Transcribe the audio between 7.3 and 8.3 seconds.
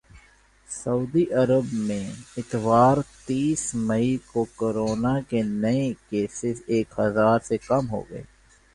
سے کم ہوگئے